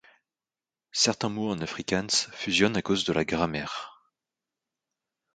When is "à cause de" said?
2.75-3.13